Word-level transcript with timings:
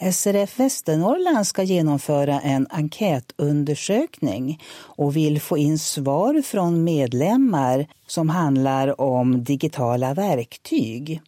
SRF 0.00 0.60
Västernorrland 0.60 1.46
ska 1.46 1.62
genomföra 1.62 2.40
en 2.40 2.66
enkätundersökning 2.70 4.62
och 4.78 5.16
vill 5.16 5.40
få 5.40 5.58
in 5.58 5.78
svar 5.78 6.42
från 6.42 6.84
medlemmar 6.84 7.86
som 8.06 8.28
handlar 8.28 9.00
om 9.00 9.44
digitala 9.44 10.14
verktyg. 10.14 11.20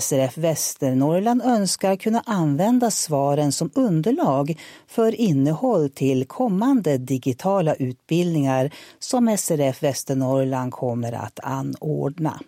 SRF 0.00 0.38
Västernorrland 0.38 1.42
önskar 1.42 1.96
kunna 1.96 2.22
använda 2.26 2.90
svaren 2.90 3.52
som 3.52 3.70
underlag 3.74 4.58
för 4.86 5.20
innehåll 5.20 5.90
till 5.90 6.26
kommande 6.26 6.98
digitala 6.98 7.74
utbildningar 7.74 8.70
som 8.98 9.36
SRF 9.38 9.82
Västernorrland 9.82 10.72
kommer 10.72 11.12
att 11.12 11.40
anordna. 11.42 12.40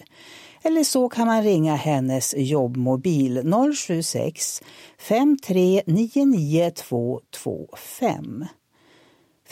eller 0.65 0.85
så 0.85 1.09
kan 1.09 1.27
man 1.27 1.43
ringa 1.43 1.77
hennes 1.77 2.35
jobbmobil 2.37 3.53
076 3.75 4.63
5399 4.99 6.73
225. 6.77 8.45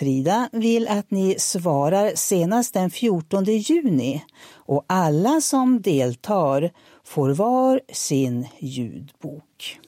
Frida 0.01 0.49
vill 0.53 0.89
att 0.89 1.11
ni 1.11 1.35
svarar 1.39 2.13
senast 2.15 2.75
den 2.75 2.91
14 2.91 3.45
juni 3.45 4.25
och 4.53 4.85
alla 4.87 5.41
som 5.41 5.83
deltar 5.83 6.73
får 7.05 7.31
var 7.31 7.81
sin 7.93 8.47
ljudbok. 8.59 9.79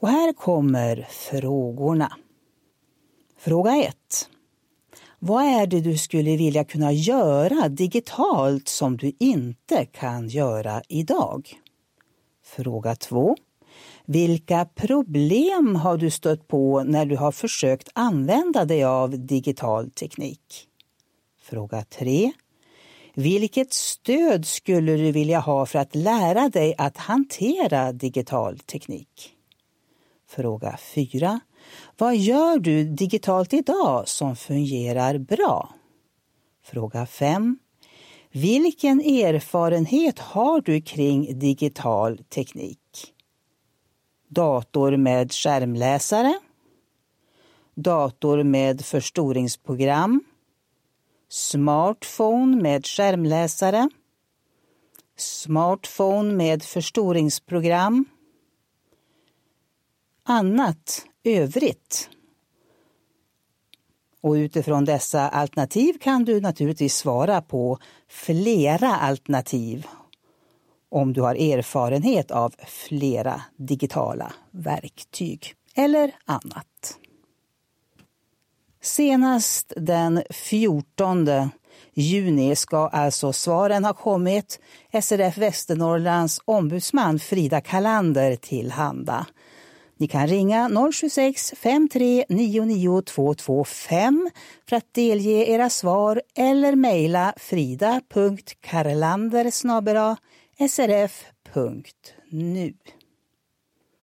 Och 0.00 0.08
här 0.08 0.32
kommer 0.32 1.06
frågorna. 1.10 2.12
Fråga 3.38 3.76
1. 3.76 3.96
Vad 5.18 5.44
är 5.44 5.66
det 5.66 5.80
du 5.80 5.98
skulle 5.98 6.36
vilja 6.36 6.64
kunna 6.64 6.92
göra 6.92 7.68
digitalt 7.68 8.68
som 8.68 8.96
du 8.96 9.12
inte 9.18 9.84
kan 9.84 10.28
göra 10.28 10.82
idag? 10.88 11.60
Fråga 12.44 12.96
2. 12.96 13.36
Vilka 14.04 14.64
problem 14.64 15.76
har 15.76 15.96
du 15.96 16.10
stött 16.10 16.48
på 16.48 16.82
när 16.82 17.06
du 17.06 17.16
har 17.16 17.32
försökt 17.32 17.88
använda 17.92 18.64
dig 18.64 18.84
av 18.84 19.18
digital 19.26 19.90
teknik? 19.90 20.68
Fråga 21.42 21.84
3. 21.84 22.32
Vilket 23.14 23.72
stöd 23.72 24.46
skulle 24.46 24.92
du 24.96 25.12
vilja 25.12 25.40
ha 25.40 25.66
för 25.66 25.78
att 25.78 25.94
lära 25.94 26.48
dig 26.48 26.74
att 26.78 26.96
hantera 26.96 27.92
digital 27.92 28.58
teknik? 28.58 29.32
Fråga 30.28 30.76
4. 30.94 31.40
Vad 31.98 32.16
gör 32.16 32.58
du 32.58 32.84
digitalt 32.84 33.52
idag 33.52 34.08
som 34.08 34.36
fungerar 34.36 35.18
bra? 35.18 35.74
Fråga 36.64 37.06
5. 37.06 37.58
Vilken 38.32 39.00
erfarenhet 39.00 40.18
har 40.18 40.60
du 40.60 40.80
kring 40.80 41.38
digital 41.38 42.18
teknik? 42.18 42.85
Dator 44.28 44.96
med 44.96 45.32
skärmläsare? 45.32 46.38
Dator 47.74 48.42
med 48.42 48.84
förstoringsprogram? 48.84 50.24
Smartphone 51.28 52.62
med 52.62 52.86
skärmläsare? 52.86 53.88
Smartphone 55.16 56.34
med 56.34 56.62
förstoringsprogram? 56.62 58.04
Annat, 60.24 61.06
övrigt. 61.24 62.10
Och 64.20 64.32
utifrån 64.32 64.84
dessa 64.84 65.28
alternativ 65.28 65.98
kan 66.00 66.24
du 66.24 66.40
naturligtvis 66.40 66.96
svara 66.96 67.42
på 67.42 67.78
flera 68.08 68.96
alternativ 68.96 69.86
om 70.90 71.12
du 71.12 71.20
har 71.20 71.34
erfarenhet 71.34 72.30
av 72.30 72.54
flera 72.66 73.42
digitala 73.56 74.32
verktyg 74.50 75.54
eller 75.74 76.14
annat. 76.24 76.98
Senast 78.82 79.72
den 79.76 80.22
14 80.30 81.50
juni 81.94 82.56
ska 82.56 82.88
alltså 82.88 83.32
svaren 83.32 83.84
ha 83.84 83.92
kommit 83.92 84.60
SRF 85.02 85.38
Västernorrlands 85.38 86.40
ombudsman 86.44 87.18
Frida 87.18 87.60
Kalander 87.60 88.36
tillhanda. 88.36 89.26
Ni 89.98 90.08
kan 90.08 90.26
ringa 90.26 90.90
076 90.92 91.54
5399 91.56 93.02
225 93.02 94.30
för 94.68 94.76
att 94.76 94.94
delge 94.94 95.50
era 95.50 95.70
svar 95.70 96.22
eller 96.34 96.74
mejla 96.74 97.34
frida.karlander 97.36 99.50
srf.nu. 100.58 102.16